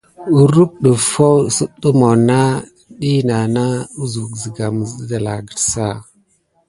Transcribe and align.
Kurum 0.33 0.69
ɗəffo 0.83 1.27
kis 1.43 1.57
kudumona 1.71 2.39
dina 2.99 3.37
na 3.55 3.63
uksu 4.03 4.21
siga 4.41 4.65
mis 4.77 4.91
gəldala 5.07 5.33
ça 5.69 5.85
agate. 5.97 6.09